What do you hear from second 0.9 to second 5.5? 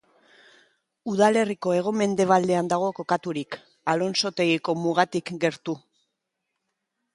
Udalerriko hego mendebaldean dago kokaturik, Alonsotegiko mugatik